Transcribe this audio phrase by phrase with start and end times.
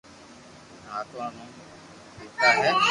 [0.89, 1.49] ھاتوا رو نوم
[2.17, 2.71] ببتا ھي